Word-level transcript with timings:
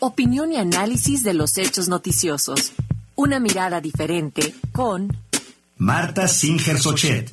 Opinión 0.00 0.52
y 0.52 0.56
análisis 0.56 1.24
de 1.24 1.34
los 1.34 1.58
hechos 1.58 1.88
noticiosos. 1.88 2.72
Una 3.16 3.40
mirada 3.40 3.80
diferente 3.80 4.54
con 4.70 5.08
Marta 5.76 6.28
Singer 6.28 6.78
Sochet. 6.78 7.32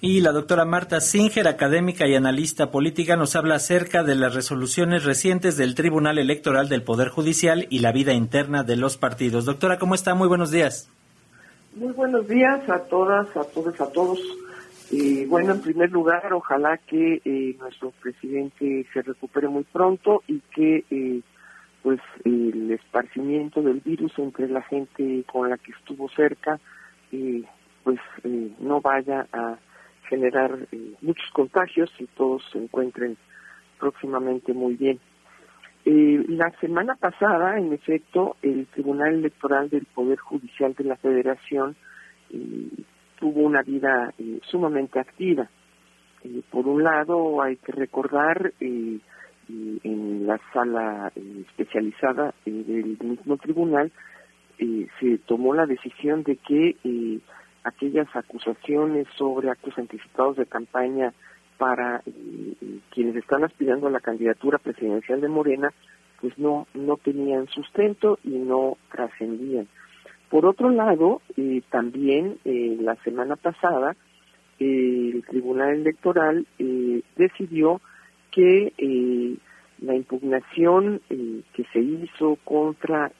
Y 0.00 0.20
la 0.22 0.32
doctora 0.32 0.64
Marta 0.64 1.00
Singer, 1.00 1.46
académica 1.46 2.08
y 2.08 2.16
analista 2.16 2.72
política, 2.72 3.14
nos 3.14 3.36
habla 3.36 3.54
acerca 3.54 4.02
de 4.02 4.16
las 4.16 4.34
resoluciones 4.34 5.04
recientes 5.04 5.56
del 5.56 5.76
Tribunal 5.76 6.18
Electoral 6.18 6.68
del 6.68 6.82
Poder 6.82 7.10
Judicial 7.10 7.68
y 7.70 7.78
la 7.78 7.92
vida 7.92 8.12
interna 8.12 8.64
de 8.64 8.74
los 8.74 8.96
partidos. 8.96 9.44
Doctora, 9.44 9.78
¿cómo 9.78 9.94
está? 9.94 10.16
Muy 10.16 10.26
buenos 10.26 10.50
días. 10.50 10.88
Muy 11.76 11.92
buenos 11.92 12.26
días 12.26 12.68
a 12.68 12.80
todas, 12.80 13.28
a 13.36 13.44
todos, 13.44 13.80
a 13.80 13.86
todos. 13.86 14.18
Eh, 14.92 15.26
bueno, 15.28 15.52
en 15.52 15.62
primer 15.62 15.90
lugar, 15.90 16.32
ojalá 16.32 16.78
que 16.78 17.20
eh, 17.24 17.56
nuestro 17.58 17.90
presidente 17.90 18.86
se 18.92 19.02
recupere 19.02 19.48
muy 19.48 19.64
pronto 19.64 20.22
y 20.28 20.40
que 20.54 20.84
eh, 20.90 21.20
pues 21.82 22.00
el 22.24 22.70
esparcimiento 22.70 23.62
del 23.62 23.80
virus 23.80 24.16
entre 24.18 24.48
la 24.48 24.62
gente 24.62 25.24
con 25.30 25.50
la 25.50 25.58
que 25.58 25.72
estuvo 25.72 26.08
cerca 26.08 26.58
pues 27.84 28.00
no 28.58 28.80
vaya 28.80 29.28
a 29.32 29.56
generar 30.08 30.58
muchos 31.00 31.30
contagios 31.32 31.88
y 32.00 32.06
todos 32.06 32.42
se 32.50 32.58
encuentren 32.58 33.16
próximamente 33.78 34.52
muy 34.52 34.74
bien. 34.74 34.98
la 35.84 36.50
semana 36.60 36.96
pasada, 36.96 37.58
en 37.58 37.72
efecto, 37.72 38.36
el 38.42 38.66
Tribunal 38.66 39.14
Electoral 39.14 39.70
del 39.70 39.86
Poder 39.86 40.18
Judicial 40.18 40.74
de 40.74 40.84
la 40.84 40.96
Federación 40.96 41.76
tuvo 43.18 43.40
una 43.42 43.62
vida 43.62 44.12
eh, 44.18 44.40
sumamente 44.44 44.98
activa. 44.98 45.48
Eh, 46.24 46.42
por 46.50 46.66
un 46.66 46.82
lado, 46.82 47.42
hay 47.42 47.56
que 47.56 47.72
recordar 47.72 48.52
eh, 48.60 48.98
en 49.48 50.26
la 50.26 50.40
sala 50.52 51.12
especializada 51.14 52.34
del 52.44 52.98
mismo 53.00 53.36
tribunal 53.36 53.92
se 54.58 55.18
tomó 55.18 55.54
la 55.54 55.66
decisión 55.66 56.24
de 56.24 56.36
que 56.36 57.20
aquellas 57.62 58.08
acusaciones 58.16 59.06
sobre 59.16 59.50
actos 59.50 59.78
anticipados 59.78 60.36
de 60.38 60.46
campaña 60.46 61.12
para 61.58 62.02
quienes 62.90 63.14
están 63.14 63.44
aspirando 63.44 63.86
a 63.86 63.90
la 63.90 64.00
candidatura 64.00 64.58
presidencial 64.58 65.20
de 65.20 65.28
Morena, 65.28 65.72
pues 66.20 66.36
no 66.38 66.66
no 66.74 66.96
tenían 66.96 67.46
sustento 67.46 68.18
y 68.24 68.30
no 68.30 68.78
trascendían. 68.90 69.68
Por 70.30 70.44
otro 70.44 70.70
lado, 70.70 71.22
eh, 71.36 71.62
también 71.70 72.38
eh, 72.44 72.76
la 72.80 72.96
semana 72.96 73.36
pasada, 73.36 73.94
eh, 74.58 75.12
el 75.14 75.24
Tribunal 75.24 75.76
Electoral 75.76 76.46
decidió 77.16 77.80
que 78.30 78.72
la 79.80 79.94
impugnación 79.94 81.00
que 81.08 81.64
se 81.72 81.78
hizo 81.78 82.36
contra 82.44 83.12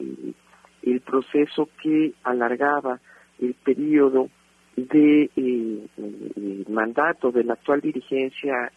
el 0.82 1.00
proceso 1.00 1.68
que 1.82 2.12
alargaba 2.22 3.00
el 3.40 3.54
periodo 3.54 4.28
de 4.76 5.30
mandato 6.68 7.32
de 7.32 7.44
la 7.44 7.54
actual 7.54 7.80
dirigencia 7.80 8.72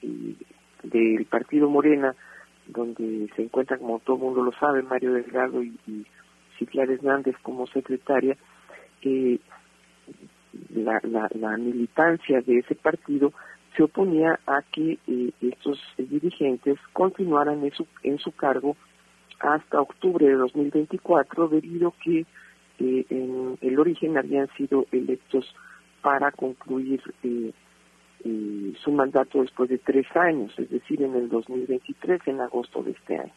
del 0.84 1.26
Partido 1.26 1.70
Morena, 1.70 2.16
donde 2.68 3.30
se 3.36 3.44
encuentra, 3.44 3.78
como 3.78 4.00
todo 4.00 4.16
el 4.18 4.22
mundo 4.22 4.44
lo 4.44 4.52
sabe, 4.54 4.82
Mario 4.84 5.14
Delgado 5.14 5.62
y 5.64 6.06
Ciclar 6.60 6.92
Hernández 6.92 7.36
como 7.42 7.66
secretaria, 7.68 8.38
que 9.02 9.40
la, 10.70 11.58
militancia 11.58 12.42
de 12.42 12.60
ese 12.60 12.76
partido 12.76 13.34
se 13.76 13.84
oponía 13.84 14.40
a 14.46 14.62
que 14.72 14.98
eh, 15.08 15.32
estos 15.42 15.80
dirigentes 15.98 16.78
continuaran 16.94 17.64
en 18.04 18.18
su, 18.20 18.32
cargo 18.34 18.76
hasta 19.40 19.82
octubre 19.82 20.26
de 20.26 20.34
2024 20.34 21.48
debido 21.48 21.94
que 22.04 22.26
eh, 22.80 23.06
en 23.10 23.58
el 23.62 23.80
origen 23.80 24.18
habían 24.18 24.48
sido 24.58 24.86
electos 24.92 25.56
para 26.02 26.32
concluir 26.32 27.02
eh, 27.24 27.52
su 28.84 28.92
mandato 28.92 29.42
después 29.42 29.70
de 29.70 29.78
tres 29.78 30.06
años, 30.16 30.54
es 30.58 30.70
decir, 30.70 31.02
en 31.02 31.16
el 31.16 31.30
2023, 31.30 32.22
en 32.28 32.42
agosto 32.42 32.84
de 32.84 32.92
este 32.92 33.18
año. 33.18 33.34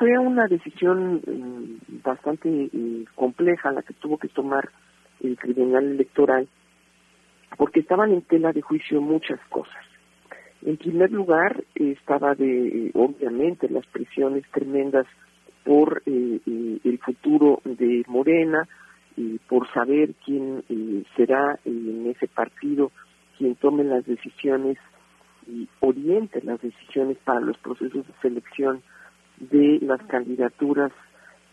Fue 0.00 0.16
una 0.16 0.46
decisión 0.46 1.16
mm, 1.16 2.02
bastante 2.02 2.48
eh, 2.48 3.04
compleja 3.14 3.70
la 3.70 3.82
que 3.82 3.92
tuvo 3.92 4.16
que 4.16 4.28
tomar 4.28 4.70
el 5.22 5.36
Tribunal 5.36 5.84
Electoral, 5.84 6.48
porque 7.58 7.80
estaban 7.80 8.10
en 8.10 8.22
tela 8.22 8.50
de 8.54 8.62
juicio 8.62 9.02
muchas 9.02 9.38
cosas. 9.50 9.84
En 10.64 10.78
primer 10.78 11.12
lugar, 11.12 11.62
estaba 11.74 12.34
de, 12.34 12.90
obviamente, 12.94 13.68
las 13.68 13.84
presiones 13.88 14.44
tremendas 14.50 15.06
por 15.66 16.02
eh, 16.06 16.40
eh, 16.46 16.78
el 16.82 16.98
futuro 17.00 17.60
de 17.64 18.02
Morena, 18.08 18.66
por 19.48 19.70
saber 19.74 20.14
quién 20.24 20.64
será 21.14 21.58
en 21.66 22.06
ese 22.06 22.26
partido 22.26 22.90
quien 23.36 23.54
tome 23.56 23.84
las 23.84 24.06
decisiones 24.06 24.78
y 25.46 25.68
oriente 25.80 26.40
las 26.42 26.58
decisiones 26.62 27.18
para 27.18 27.40
los 27.40 27.58
procesos 27.58 28.06
de 28.06 28.14
selección 28.22 28.82
de 29.40 29.78
las 29.82 30.02
candidaturas 30.04 30.92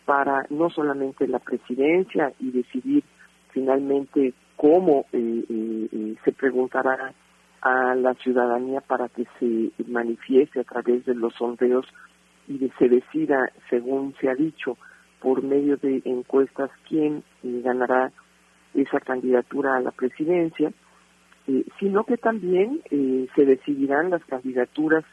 para 0.06 0.46
no 0.50 0.70
solamente 0.70 1.28
la 1.28 1.40
presidencia 1.40 2.32
y 2.40 2.52
decidir 2.52 3.04
finalmente 3.52 4.34
cómo 4.56 5.06
eh, 5.12 5.44
eh, 5.50 5.88
eh, 5.92 6.16
se 6.24 6.32
preguntará 6.32 7.14
a 7.62 7.96
la 7.96 8.14
ciudadanía 8.16 8.82
para 8.82 9.10
que 9.10 9.26
se 9.40 9.72
manifieste 9.86 10.60
a 10.60 10.64
través 10.64 11.06
de 11.06 11.16
los 11.16 11.34
sondeos 11.34 11.86
y 12.48 12.72
se 12.80 12.88
decida, 12.88 13.52
según 13.70 14.16
se 14.22 14.30
ha 14.30 14.36
dicho, 14.36 14.78
por 15.20 15.44
medio 15.44 15.78
de 15.78 16.02
encuestas 16.06 16.70
quién 16.88 17.24
ganará 17.44 18.12
esa 18.74 19.00
candidatura 19.00 19.76
a 19.76 19.82
la 19.82 19.92
presidencia, 19.92 20.72
sino 21.80 22.04
que 22.06 22.18
también 22.18 22.82
se 23.36 23.46
decidirán 23.46 24.12
las 24.12 24.24
candidaturas 24.26 25.04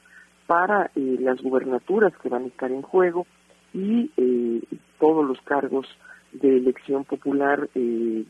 para 0.46 0.90
eh, 0.94 1.16
las 1.20 1.40
gubernaturas 1.40 2.12
que 2.18 2.28
van 2.28 2.44
a 2.44 2.48
estar 2.48 2.70
en 2.70 2.82
juego 2.82 3.26
y 3.72 4.10
eh, 4.16 4.60
todos 4.98 5.26
los 5.26 5.40
cargos 5.42 5.86
de 6.32 6.56
elección 6.56 7.04
popular, 7.04 7.68
eh, 7.74 8.24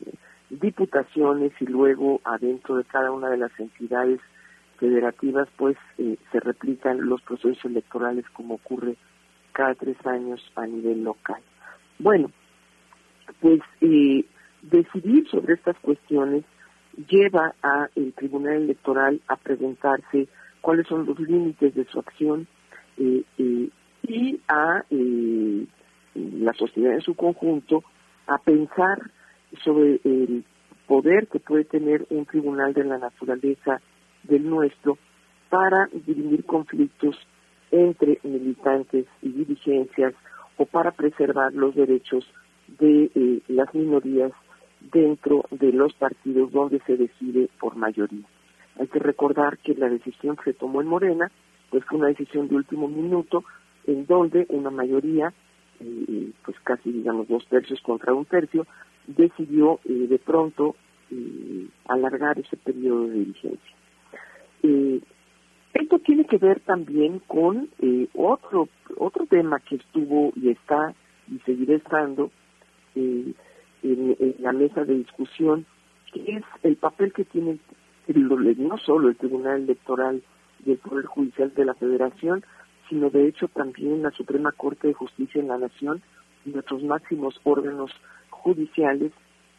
diputaciones 0.50 1.52
y 1.60 1.66
luego 1.66 2.20
adentro 2.24 2.76
de 2.76 2.84
cada 2.84 3.10
una 3.10 3.30
de 3.30 3.38
las 3.38 3.58
entidades 3.58 4.20
federativas 4.78 5.48
pues 5.56 5.76
se 5.96 6.40
replican 6.40 7.08
los 7.08 7.22
procesos 7.22 7.64
electorales 7.64 8.24
como 8.30 8.54
ocurre 8.54 8.96
cada 9.52 9.74
tres 9.74 9.96
años 10.04 10.40
a 10.56 10.66
nivel 10.66 11.04
local. 11.04 11.40
Bueno, 11.98 12.30
pues 13.40 13.60
decidir 13.80 15.28
sobre 15.30 15.54
estas 15.54 15.78
cuestiones 15.78 16.44
lleva 17.08 17.54
a 17.62 17.88
el 17.94 18.12
Tribunal 18.14 18.54
Electoral 18.54 19.20
a 19.28 19.36
preguntarse 19.36 20.28
cuáles 20.64 20.86
son 20.86 21.04
los 21.04 21.20
límites 21.20 21.74
de 21.74 21.84
su 21.84 21.98
acción 21.98 22.46
eh, 22.96 23.22
eh, 23.36 23.68
y 24.02 24.40
a 24.48 24.82
eh, 24.88 25.66
la 26.14 26.54
sociedad 26.54 26.94
en 26.94 27.02
su 27.02 27.14
conjunto 27.14 27.84
a 28.26 28.38
pensar 28.38 29.10
sobre 29.62 30.00
el 30.04 30.42
poder 30.86 31.28
que 31.28 31.38
puede 31.38 31.64
tener 31.64 32.06
un 32.08 32.24
tribunal 32.24 32.72
de 32.72 32.82
la 32.84 32.96
naturaleza 32.96 33.82
del 34.22 34.48
nuestro 34.48 34.96
para 35.50 35.90
dirimir 35.92 36.46
conflictos 36.46 37.14
entre 37.70 38.18
militantes 38.22 39.04
y 39.20 39.32
dirigencias 39.32 40.14
o 40.56 40.64
para 40.64 40.92
preservar 40.92 41.52
los 41.52 41.74
derechos 41.74 42.26
de 42.78 43.42
las 43.48 43.74
minorías 43.74 44.32
dentro 44.80 45.44
de 45.50 45.72
los 45.72 45.92
partidos 45.92 46.52
donde 46.52 46.80
se 46.86 46.96
decide 46.96 47.50
por 47.60 47.76
mayoría. 47.76 48.24
Hay 48.78 48.88
que 48.88 48.98
recordar 48.98 49.58
que 49.58 49.74
la 49.74 49.88
decisión 49.88 50.36
que 50.36 50.52
se 50.52 50.54
tomó 50.54 50.80
en 50.80 50.88
Morena 50.88 51.30
pues 51.70 51.84
fue 51.86 51.98
una 51.98 52.08
decisión 52.08 52.48
de 52.48 52.56
último 52.56 52.88
minuto 52.88 53.44
en 53.86 54.06
donde 54.06 54.46
una 54.50 54.70
mayoría, 54.70 55.32
eh, 55.80 56.30
pues 56.44 56.56
casi 56.60 56.92
digamos 56.92 57.28
dos 57.28 57.46
tercios 57.48 57.80
contra 57.82 58.14
un 58.14 58.24
tercio, 58.24 58.66
decidió 59.06 59.80
eh, 59.84 60.06
de 60.08 60.18
pronto 60.18 60.76
eh, 61.10 61.66
alargar 61.86 62.38
ese 62.38 62.56
periodo 62.56 63.08
de 63.08 63.18
vigencia. 63.18 63.76
esto 65.74 65.98
tiene 65.98 66.24
que 66.24 66.38
ver 66.38 66.60
también 66.60 67.18
con 67.26 67.68
otro 68.14 68.68
otro 68.96 69.26
tema 69.26 69.58
que 69.60 69.76
estuvo 69.76 70.32
y 70.36 70.50
está 70.50 70.94
y 71.28 71.38
seguirá 71.40 71.74
estando 71.74 72.30
en, 72.94 73.34
en, 73.82 74.34
la 74.38 74.52
mesa 74.52 74.84
de 74.84 74.94
discusión, 74.94 75.66
que 76.12 76.36
es 76.36 76.44
el 76.62 76.76
papel 76.76 77.12
que 77.12 77.24
tiene 77.24 77.58
no 78.08 78.78
solo 78.78 79.08
el 79.08 79.16
Tribunal 79.16 79.62
Electoral 79.62 80.22
y 80.64 80.74
Poder 80.76 81.06
Judicial 81.06 81.52
de 81.54 81.64
la 81.64 81.74
Federación, 81.74 82.44
sino 82.88 83.10
de 83.10 83.26
hecho 83.26 83.48
también 83.48 84.02
la 84.02 84.10
Suprema 84.10 84.52
Corte 84.52 84.88
de 84.88 84.94
Justicia 84.94 85.40
en 85.40 85.48
la 85.48 85.58
Nación 85.58 86.02
y 86.44 86.50
nuestros 86.50 86.82
máximos 86.82 87.40
órganos 87.44 87.90
judiciales 88.30 89.12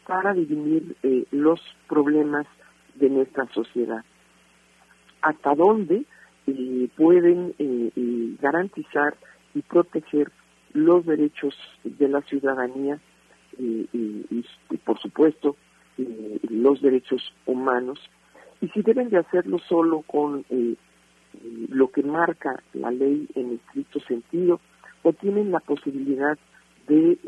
para 0.06 0.32
dirimir 0.32 0.96
eh, 1.02 1.24
los 1.32 1.60
problemas 1.88 2.46
de 2.94 3.10
nuestra 3.10 3.46
sociedad. 3.52 4.04
Hasta 5.22 5.54
dónde 5.54 6.04
eh, 6.46 6.88
pueden 6.96 7.54
eh, 7.58 8.36
garantizar 8.40 9.16
y 9.54 9.62
proteger 9.62 10.30
los 10.72 11.04
derechos 11.04 11.54
de 11.82 12.08
la 12.08 12.20
ciudadanía 12.22 13.00
y, 13.58 13.88
por 14.84 14.98
supuesto 15.00 15.56
los 15.96 16.82
derechos 16.82 17.32
humanos 17.46 17.98
y 18.60 18.68
si 18.68 18.82
deben 18.82 19.10
de 19.10 19.18
hacerlo 19.18 19.58
solo 19.58 20.02
con 20.02 20.44
lo 21.68 21.88
que 21.90 22.02
marca 22.02 22.62
la 22.72 22.90
ley 22.90 23.28
en 23.34 23.54
estricto 23.54 24.00
sentido 24.00 24.60
o 25.02 25.12
tienen 25.12 25.50
la 25.50 25.60
posibilidad 25.60 26.38
de 26.88 27.18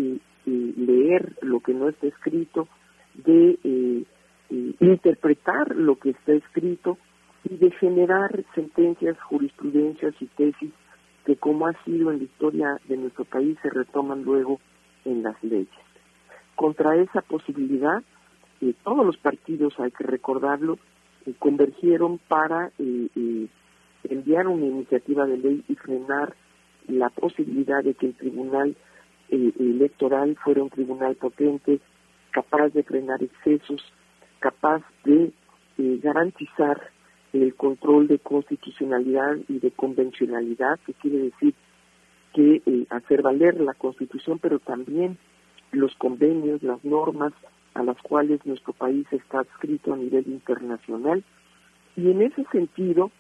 leer 0.46 1.36
lo 1.42 1.60
que 1.60 1.74
no 1.74 1.88
está 1.88 2.06
escrito, 2.06 2.68
de 3.14 3.58
eh, 3.64 4.04
eh, 4.50 4.74
interpretar 4.80 5.74
lo 5.74 5.96
que 5.96 6.10
está 6.10 6.32
escrito 6.32 6.98
y 7.44 7.56
de 7.56 7.70
generar 7.72 8.44
sentencias, 8.54 9.20
jurisprudencias 9.22 10.14
y 10.20 10.26
tesis 10.26 10.72
que 11.24 11.36
como 11.36 11.66
ha 11.66 11.84
sido 11.84 12.10
en 12.10 12.18
la 12.18 12.24
historia 12.24 12.80
de 12.88 12.96
nuestro 12.96 13.24
país 13.24 13.58
se 13.62 13.70
retoman 13.70 14.22
luego 14.22 14.60
en 15.04 15.22
las 15.22 15.42
leyes. 15.42 15.68
Contra 16.54 16.96
esa 16.96 17.20
posibilidad, 17.22 18.02
eh, 18.60 18.74
todos 18.82 19.04
los 19.04 19.16
partidos, 19.18 19.78
hay 19.78 19.90
que 19.90 20.04
recordarlo, 20.04 20.78
convergieron 21.38 22.18
para 22.28 22.72
enviar 24.04 24.46
una 24.46 24.66
iniciativa 24.66 25.26
de 25.26 25.38
ley 25.38 25.64
y 25.68 25.74
frenar 25.74 26.34
la 26.86 27.10
posibilidad 27.10 27.82
de 27.82 27.94
que 27.94 28.06
el 28.06 28.14
Tribunal 28.14 28.76
electoral 29.30 30.36
fuera 30.42 30.62
un 30.62 30.70
tribunal 30.70 31.14
potente, 31.16 31.80
capaz 32.30 32.68
de 32.70 32.82
frenar 32.82 33.22
excesos, 33.22 33.82
capaz 34.38 34.82
de 35.04 35.32
eh, 35.78 36.00
garantizar 36.02 36.90
el 37.32 37.54
control 37.54 38.08
de 38.08 38.18
constitucionalidad 38.18 39.36
y 39.48 39.58
de 39.58 39.70
convencionalidad, 39.70 40.78
que 40.86 40.94
quiere 40.94 41.18
decir 41.18 41.54
que 42.32 42.62
eh, 42.64 42.86
hacer 42.90 43.22
valer 43.22 43.60
la 43.60 43.74
Constitución, 43.74 44.38
pero 44.38 44.58
también 44.58 45.18
los 45.72 45.94
convenios, 45.96 46.62
las 46.62 46.82
normas 46.84 47.32
a 47.78 47.84
las 47.84 47.96
cuales 48.02 48.44
nuestro 48.44 48.72
país 48.72 49.06
está 49.12 49.40
adscrito 49.40 49.94
a 49.94 49.96
nivel 49.96 50.26
internacional. 50.26 51.22
Y 51.96 52.10
en 52.10 52.22
ese 52.22 52.44
sentido, 52.50 53.12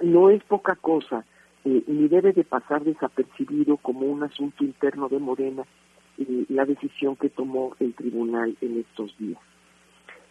no 0.00 0.30
es 0.30 0.42
poca 0.44 0.76
cosa 0.76 1.24
eh, 1.64 1.82
ni 1.88 2.06
debe 2.06 2.32
de 2.32 2.44
pasar 2.44 2.84
desapercibido 2.84 3.76
como 3.78 4.06
un 4.06 4.22
asunto 4.22 4.62
interno 4.62 5.08
de 5.08 5.18
Morena 5.18 5.64
eh, 6.18 6.44
la 6.50 6.64
decisión 6.64 7.16
que 7.16 7.30
tomó 7.30 7.74
el 7.80 7.94
tribunal 7.94 8.56
en 8.60 8.78
estos 8.78 9.16
días. 9.18 9.40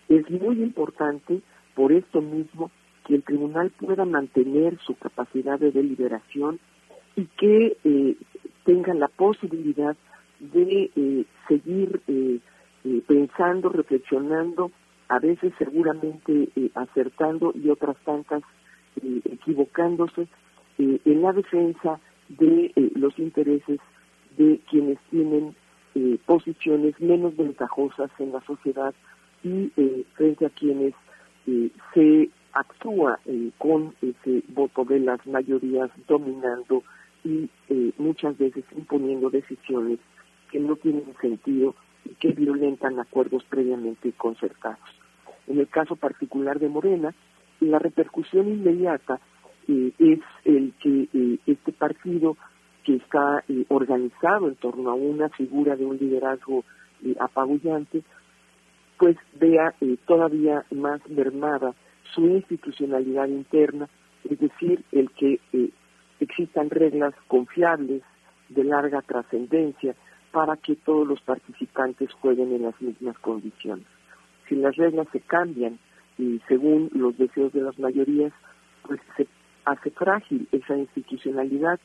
Es 0.07 0.29
muy 0.29 0.61
importante, 0.63 1.41
por 1.75 1.91
esto 1.91 2.21
mismo, 2.21 2.71
que 3.05 3.15
el 3.15 3.23
tribunal 3.23 3.71
pueda 3.71 4.05
mantener 4.05 4.77
su 4.85 4.95
capacidad 4.95 5.59
de 5.59 5.71
deliberación 5.71 6.59
y 7.17 7.25
que 7.25 7.75
eh, 7.83 8.15
tenga 8.63 8.93
la 8.93 9.09
posibilidad 9.09 9.97
de 10.39 11.25
eh, 12.83 13.01
pensando, 13.07 13.69
reflexionando, 13.69 14.71
a 15.09 15.19
veces 15.19 15.53
seguramente 15.57 16.49
acertando 16.75 17.53
y 17.53 17.69
otras 17.69 17.97
tantas 18.05 18.41
equivocándose 19.01 20.27
eh, 20.77 20.99
en 21.05 21.21
la 21.21 21.33
defensa 21.33 21.99
de 22.29 22.71
eh, 22.75 22.91
los 22.95 23.17
intereses 23.19 23.79
de 24.37 24.59
quienes 24.69 24.97
tienen 25.09 25.55
eh, 25.95 26.17
posiciones 26.25 26.99
menos 26.99 27.35
ventajosas 27.37 28.09
en 28.19 28.31
la 28.31 28.41
sociedad 28.41 28.93
y 29.43 29.69
frente 30.13 30.45
a 30.45 30.49
quienes 30.49 30.93
se 31.93 32.29
actúa 32.53 33.19
con 33.57 33.93
ese 34.01 34.41
voto 34.47 34.85
de 34.85 34.99
las 34.99 35.27
mayorías 35.27 35.91
dominando 36.07 36.81
y 37.25 37.49
muchas 37.97 38.37
veces 38.37 38.63
imponiendo 38.73 39.29
decisiones 39.29 39.99
que 40.49 40.61
no 40.61 40.77
tienen 40.77 41.13
sentido 41.19 41.75
que 42.19 42.31
violentan 42.31 42.99
acuerdos 42.99 43.43
previamente 43.45 44.11
concertados. 44.13 44.79
En 45.47 45.59
el 45.59 45.67
caso 45.67 45.95
particular 45.95 46.59
de 46.59 46.69
Morena, 46.69 47.13
la 47.59 47.79
repercusión 47.79 48.47
inmediata 48.47 49.19
eh, 49.67 49.91
es 49.97 50.19
el 50.45 50.73
que 50.81 51.07
eh, 51.13 51.39
este 51.45 51.71
partido 51.71 52.37
que 52.83 52.95
está 52.95 53.43
eh, 53.47 53.65
organizado 53.69 54.47
en 54.47 54.55
torno 54.55 54.89
a 54.89 54.93
una 54.93 55.29
figura 55.29 55.75
de 55.75 55.85
un 55.85 55.97
liderazgo 55.97 56.63
apabullante, 57.19 58.01
pues 58.97 59.17
vea 59.33 59.73
todavía 60.05 60.63
más 60.71 61.01
mermada 61.09 61.73
su 62.13 62.25
institucionalidad 62.27 63.27
interna, 63.27 63.89
es 64.29 64.39
decir, 64.39 64.83
el 64.93 65.11
que 65.11 65.39
existan 66.21 66.69
reglas 66.69 67.13
confiables 67.27 68.03
de 68.47 68.63
larga 68.63 69.01
trascendencia 69.01 69.95
para 70.33 70.57
que 70.57 70.75
todos 70.75 71.07
los 71.07 71.21
participantes 71.21 72.11
jueguen 72.13 72.51
en 72.53 72.63
las 72.63 72.81
mismas 72.81 73.17
condiciones. 73.19 73.85
Si 74.49 74.55
las 74.55 74.75
reglas 74.75 75.07
se 75.11 75.19
cambian 75.19 75.77
y 76.17 76.41
según 76.47 76.89
los 76.93 77.15
deseos 77.19 77.53
de 77.53 77.61
las 77.61 77.77
mayorías, 77.77 78.33
pues 78.81 78.99
se 79.15 79.27
hace 79.63 79.91
frágil 79.91 80.47
esa 80.51 80.75
institucionalidad 80.75 81.79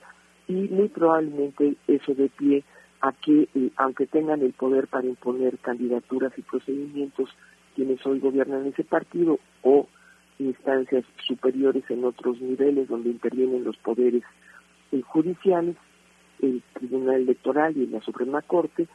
y 0.48 0.54
muy 0.70 0.88
probablemente 0.88 1.76
eso 1.86 2.14
de 2.14 2.30
pie 2.30 2.64
a 3.02 3.12
que, 3.12 3.48
eh, 3.54 3.70
aunque 3.76 4.06
tengan 4.06 4.40
el 4.40 4.54
poder 4.54 4.88
para 4.88 5.06
imponer 5.06 5.58
candidaturas 5.58 6.32
y 6.38 6.42
procedimientos 6.42 7.28
quienes 7.76 8.04
hoy 8.06 8.18
gobiernan 8.18 8.66
ese 8.66 8.82
partido 8.82 9.38
o 9.62 9.86
instancias 10.38 11.04
superiores 11.26 11.84
en 11.90 12.02
otros 12.02 12.40
niveles 12.40 12.88
donde 12.88 13.10
intervienen 13.10 13.62
los 13.64 13.76
poderes 13.76 14.22
eh, 14.90 15.02
judiciales, 15.02 15.76
el 16.42 16.62
Tribunal 16.74 17.22
Electoral 17.22 17.76
y 17.76 17.86
la 17.86 18.00
Suprema 18.00 18.42
Corte, 18.42 18.86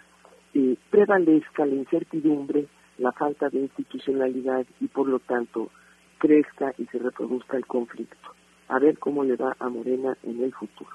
eh, 0.54 0.76
prevalezca 0.90 1.66
la 1.66 1.76
incertidumbre, 1.76 2.68
la 2.98 3.12
falta 3.12 3.50
de 3.50 3.60
institucionalidad 3.60 4.66
y 4.80 4.88
por 4.88 5.08
lo 5.08 5.20
tanto 5.20 5.70
crezca 6.20 6.74
y 6.78 6.86
se 6.86 7.00
reproduzca 7.00 7.58
el 7.58 7.66
conflicto 7.66 8.34
a 8.70 8.80
ver 8.80 8.98
cómo 8.98 9.24
le 9.24 9.36
va 9.36 9.56
a 9.60 9.70
Morena 9.70 10.18
en 10.24 10.44
el 10.44 10.54
futuro. 10.54 10.90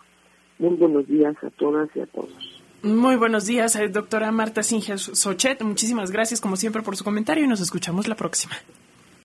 Muy 0.59 0.77
buenos 0.77 1.07
días 1.07 1.37
a 1.43 1.51
todas 1.51 1.89
y 1.95 2.01
a 2.01 2.07
todos. 2.07 2.63
Muy 2.83 3.17
buenos 3.17 3.47
días, 3.47 3.77
eh, 3.77 3.89
doctora 3.89 4.31
Marta 4.33 4.63
Singer 4.63 4.99
Sochet. 4.99 5.63
Muchísimas 5.63 6.11
gracias, 6.11 6.41
como 6.41 6.57
siempre, 6.57 6.83
por 6.83 6.97
su 6.97 7.05
comentario 7.05 7.45
y 7.45 7.49
nos 7.49 7.61
escuchamos 7.61 8.09
la 8.09 8.15
próxima. 8.15 8.55